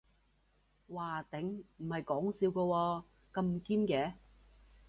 [0.89, 3.03] 嘩頂，唔係講笑㗎喎，
[3.35, 4.13] 咁堅嘅